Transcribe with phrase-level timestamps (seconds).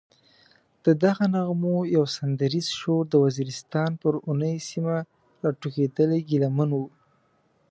[0.85, 4.95] ددغو نغمو یو سندریز شور د وزیرستان پر اورنۍ سیمه
[5.43, 6.79] راټوکېدلی ګیله من و.